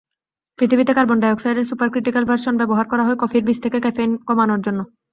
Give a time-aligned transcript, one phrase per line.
[0.59, 4.79] পৃথিবীতে কার্বন ডাইঅক্সাইডের supercritical version ব্যবহার করা হয় কফির বীজ থেকে ক্যাফেইন কমানোর জন্য।